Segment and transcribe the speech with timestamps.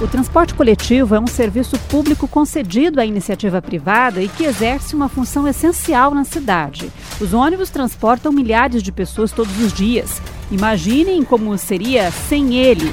[0.00, 5.10] O transporte coletivo é um serviço público concedido à iniciativa privada e que exerce uma
[5.10, 6.90] função essencial na cidade.
[7.20, 10.22] Os ônibus transportam milhares de pessoas todos os dias.
[10.50, 12.90] Imaginem como seria sem ele.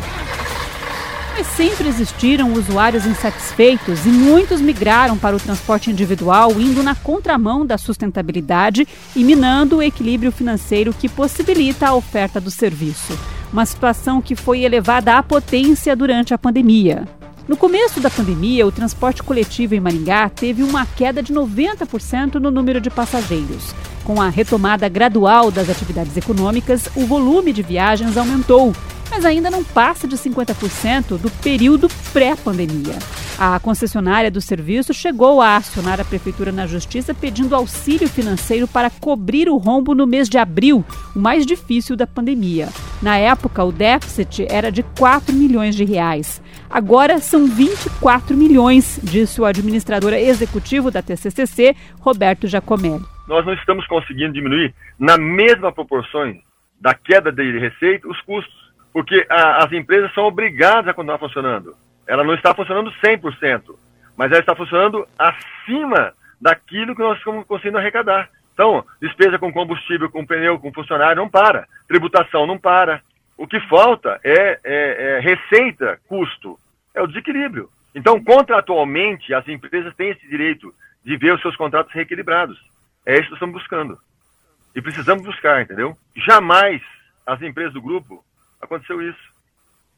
[1.34, 7.66] Mas sempre existiram usuários insatisfeitos e muitos migraram para o transporte individual, indo na contramão
[7.66, 8.86] da sustentabilidade
[9.16, 13.18] e minando o equilíbrio financeiro que possibilita a oferta do serviço
[13.52, 17.08] uma situação que foi elevada à potência durante a pandemia.
[17.48, 22.52] No começo da pandemia, o transporte coletivo em Maringá teve uma queda de 90% no
[22.52, 23.74] número de passageiros.
[24.04, 28.74] Com a retomada gradual das atividades econômicas, o volume de viagens aumentou,
[29.10, 33.00] mas ainda não passa de 50% do período pré-pandemia.
[33.40, 38.90] A concessionária do serviço chegou a acionar a prefeitura na justiça pedindo auxílio financeiro para
[38.90, 40.84] cobrir o rombo no mês de abril,
[41.16, 42.68] o mais difícil da pandemia.
[43.02, 46.42] Na época, o déficit era de 4 milhões de reais.
[46.70, 53.06] Agora são 24 milhões, disse o administrador executivo da TCCC, Roberto Giacomelli.
[53.28, 56.36] Nós não estamos conseguindo diminuir na mesma proporção
[56.82, 61.76] da queda de receita os custos, porque a, as empresas são obrigadas a continuar funcionando.
[62.08, 63.76] Ela não está funcionando 100%,
[64.18, 68.30] mas ela está funcionando acima daquilo que nós estamos conseguindo arrecadar.
[68.58, 71.68] Então, despesa com combustível, com pneu, com funcionário, não para.
[71.88, 73.04] Tributação não para.
[73.38, 76.58] O que falta é, é, é receita, custo.
[76.92, 77.70] É o desequilíbrio.
[77.94, 80.74] Então, contratualmente, as empresas têm esse direito
[81.06, 82.60] de ver os seus contratos reequilibrados.
[83.06, 83.96] É isso que estamos buscando.
[84.76, 85.96] E precisamos buscar, entendeu?
[86.16, 86.82] Jamais
[87.28, 88.26] as empresas do grupo
[88.60, 89.22] aconteceu isso.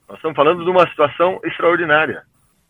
[0.05, 2.23] Nós estamos falando de uma situação extraordinária.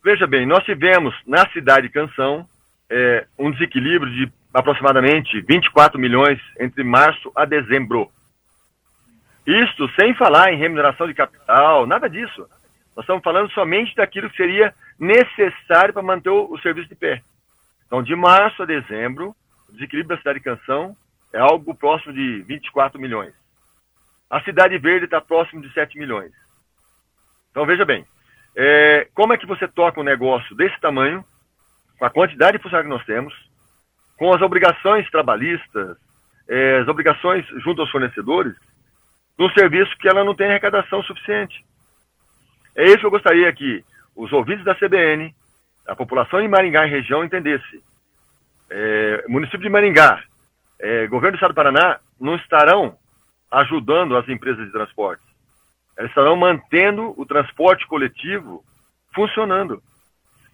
[0.04, 2.46] Veja bem, nós tivemos na cidade de Canção
[2.90, 8.10] é, um desequilíbrio de aproximadamente 24 milhões entre março a dezembro.
[9.46, 12.46] Isto sem falar em remuneração de capital, nada disso.
[12.96, 17.22] Nós estamos falando somente daquilo que seria necessário para manter o, o serviço de pé.
[17.86, 19.34] Então, de março a dezembro,
[19.68, 20.96] o desequilíbrio da cidade de Canção
[21.32, 23.32] é algo próximo de 24 milhões.
[24.28, 26.32] A cidade verde está próximo de 7 milhões.
[27.50, 28.04] Então veja bem,
[28.54, 31.24] é, como é que você toca um negócio desse tamanho,
[32.00, 33.32] com a quantidade de funcionários que nós temos,
[34.16, 35.96] com as obrigações trabalhistas,
[36.48, 38.56] é, as obrigações junto aos fornecedores,
[39.38, 41.64] num serviço que ela não tem arrecadação suficiente.
[42.74, 43.84] É isso que eu gostaria que
[44.16, 45.32] os ouvintes da CBN,
[45.86, 47.84] a população de Maringá e região entendesse.
[48.68, 50.24] É, município de Maringá,
[50.80, 52.96] é, governo do Estado do Paraná, não estarão
[53.50, 55.30] ajudando as empresas de transporte
[56.00, 58.64] elas estarão mantendo o transporte coletivo
[59.14, 59.82] funcionando.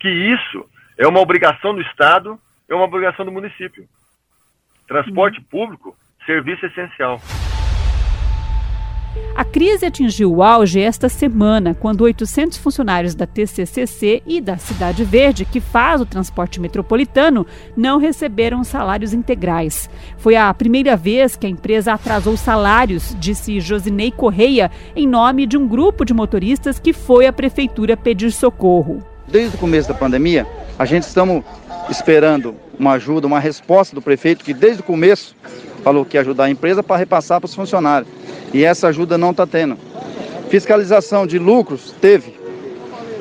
[0.00, 0.68] Que isso
[0.98, 3.86] é uma obrigação do Estado, é uma obrigação do município.
[4.88, 5.44] Transporte uhum.
[5.44, 7.20] público, serviço essencial.
[9.34, 15.04] A crise atingiu o auge esta semana, quando 800 funcionários da TCCC e da Cidade
[15.04, 17.46] Verde, que faz o transporte metropolitano,
[17.76, 19.90] não receberam salários integrais.
[20.18, 25.56] Foi a primeira vez que a empresa atrasou salários, disse Josinei Correia, em nome de
[25.56, 29.02] um grupo de motoristas que foi à prefeitura pedir socorro.
[29.28, 30.46] Desde o começo da pandemia,
[30.78, 31.42] a gente estamos
[31.88, 35.34] esperando uma ajuda, uma resposta do prefeito, que desde o começo
[35.82, 38.10] falou que ia ajudar a empresa para repassar para os funcionários.
[38.52, 39.78] E essa ajuda não está tendo.
[40.50, 42.34] Fiscalização de lucros, teve.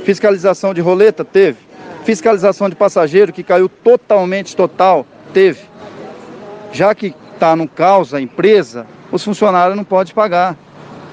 [0.03, 1.57] Fiscalização de roleta, teve.
[2.03, 5.61] Fiscalização de passageiro, que caiu totalmente, total, teve.
[6.73, 10.57] Já que está no caos a empresa, os funcionários não podem pagar.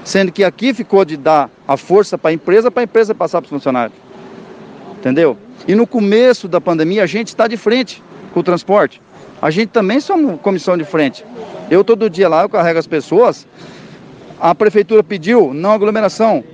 [0.05, 3.41] Sendo que aqui ficou de dar a força para a empresa, para a empresa passar
[3.41, 3.97] para os funcionários.
[5.03, 5.37] Entendeu?
[5.67, 8.01] E no começo da pandemia, a gente está de frente
[8.33, 9.03] com o transporte.
[9.43, 11.25] A gente também somos comissão de frente.
[11.69, 13.45] Eu todo dia lá, eu carrego as pessoas,
[14.41, 16.45] a prefeitura pediu não aglomeração.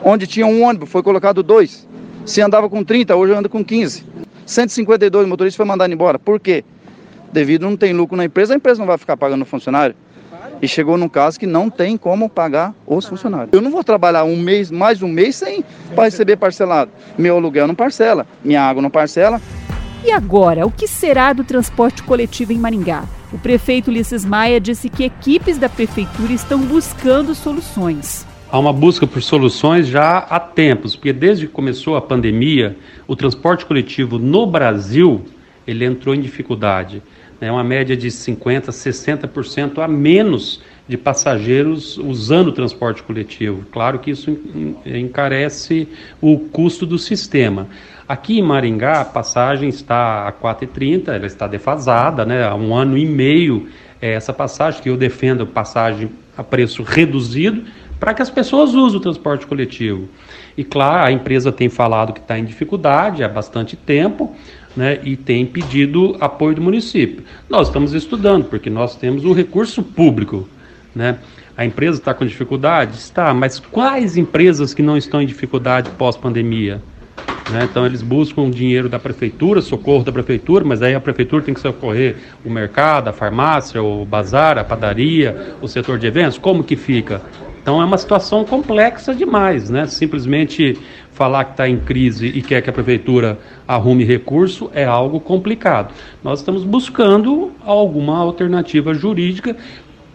[0.00, 1.88] Onde tinha um ônibus, foi colocado dois.
[2.24, 4.04] Se andava com 30, hoje anda com 15.
[4.46, 6.20] 152 motoristas foi mandado embora.
[6.20, 6.64] Por quê?
[7.32, 9.96] Devido não tem lucro na empresa, a empresa não vai ficar pagando o funcionário.
[10.60, 13.50] E chegou num caso que não tem como pagar os funcionários.
[13.52, 15.64] Eu não vou trabalhar um mês, mais um mês, sem
[15.94, 16.90] para receber parcelado.
[17.16, 19.40] Meu aluguel não parcela, minha água não parcela.
[20.04, 23.04] E agora, o que será do transporte coletivo em Maringá?
[23.32, 28.26] O prefeito Ulisses Maia disse que equipes da prefeitura estão buscando soluções.
[28.50, 32.76] Há uma busca por soluções já há tempos, porque desde que começou a pandemia,
[33.06, 35.24] o transporte coletivo no Brasil
[35.66, 37.02] ele entrou em dificuldade.
[37.40, 43.64] É uma média de 50%, 60% a menos de passageiros usando o transporte coletivo.
[43.70, 44.36] Claro que isso
[44.84, 45.86] encarece
[46.20, 47.68] o custo do sistema.
[48.08, 52.42] Aqui em Maringá, a passagem está a 4,30, ela está defasada, né?
[52.42, 53.68] há um ano e meio
[54.00, 57.64] é essa passagem, que eu defendo passagem a preço reduzido,
[57.98, 60.08] para que as pessoas usem o transporte coletivo.
[60.56, 64.34] E claro, a empresa tem falado que está em dificuldade há bastante tempo,
[64.78, 67.24] né, e tem pedido apoio do município.
[67.50, 70.48] Nós estamos estudando, porque nós temos o recurso público.
[70.94, 71.18] Né?
[71.56, 72.96] A empresa está com dificuldade?
[72.96, 76.80] Está, mas quais empresas que não estão em dificuldade pós-pandemia?
[77.50, 77.66] Né?
[77.68, 81.60] Então eles buscam dinheiro da prefeitura, socorro da prefeitura, mas aí a prefeitura tem que
[81.60, 82.14] socorrer
[82.44, 86.38] o mercado, a farmácia, o bazar, a padaria, o setor de eventos.
[86.38, 87.20] Como que fica?
[87.60, 89.86] Então é uma situação complexa demais, né?
[89.88, 90.78] Simplesmente
[91.18, 93.36] falar que está em crise e quer que a prefeitura
[93.66, 95.92] arrume recurso é algo complicado.
[96.22, 99.56] Nós estamos buscando alguma alternativa jurídica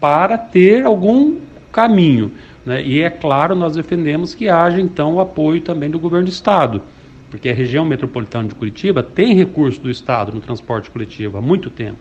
[0.00, 1.36] para ter algum
[1.70, 2.32] caminho.
[2.64, 2.82] Né?
[2.82, 6.82] E é claro, nós defendemos que haja então o apoio também do governo do estado
[7.34, 11.68] porque a região metropolitana de Curitiba tem recurso do Estado no transporte coletivo há muito
[11.68, 11.98] tempo.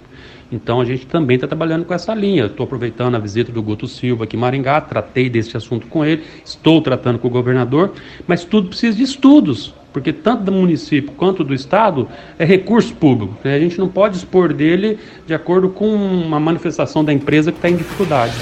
[0.53, 2.45] Então a gente também está trabalhando com essa linha.
[2.45, 6.23] Estou aproveitando a visita do Guto Silva aqui em Maringá, tratei desse assunto com ele,
[6.45, 7.91] estou tratando com o governador,
[8.27, 12.07] mas tudo precisa de estudos, porque tanto do município quanto do Estado
[12.37, 13.35] é recurso público.
[13.43, 13.55] Né?
[13.55, 17.69] A gente não pode expor dele de acordo com uma manifestação da empresa que está
[17.69, 18.35] em dificuldade.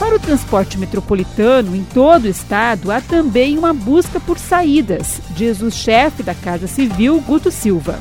[0.00, 5.62] Para o transporte metropolitano em todo o estado, há também uma busca por saídas, diz
[5.62, 8.00] o chefe da Casa Civil, Guto Silva.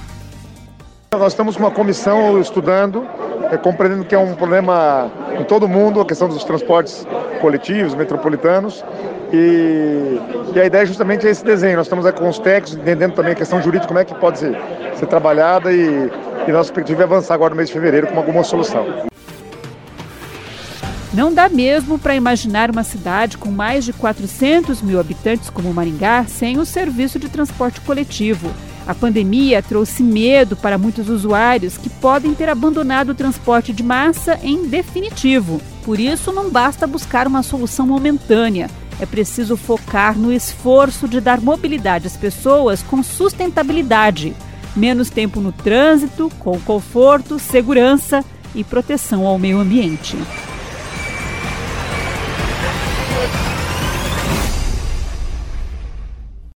[1.11, 3.03] Nós estamos com uma comissão estudando,
[3.51, 7.05] é, compreendendo que é um problema em todo mundo, a questão dos transportes
[7.41, 8.83] coletivos, metropolitanos,
[9.31, 10.19] e,
[10.53, 11.77] e, a ideia justamente é esse desenho.
[11.77, 14.57] Nós estamos com os técnicos, entendendo também a questão jurídica, como é que pode ser,
[14.95, 16.09] ser trabalhada, e,
[16.47, 19.09] e nossa perspectiva é avançar agora no mês de fevereiro com alguma solução.
[21.11, 26.25] Não dá mesmo para imaginar uma cidade com mais de 400 mil habitantes como Maringá
[26.27, 28.51] sem o serviço de transporte coletivo.
[28.89, 34.39] A pandemia trouxe medo para muitos usuários que podem ter abandonado o transporte de massa
[34.41, 35.61] em definitivo.
[35.83, 38.67] Por isso, não basta buscar uma solução momentânea.
[38.99, 44.35] É preciso focar no esforço de dar mobilidade às pessoas com sustentabilidade.
[44.75, 48.25] Menos tempo no trânsito, com conforto, segurança
[48.55, 50.17] e proteção ao meio ambiente.